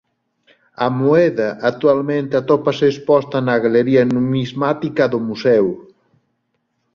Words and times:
A 0.85 0.87
moeda 0.99 1.49
actualmente 1.71 2.33
atópase 2.37 2.85
exposta 2.93 3.37
na 3.47 3.55
Galería 3.63 4.03
Numismática 4.13 5.03
do 5.13 5.19
museo. 5.27 5.69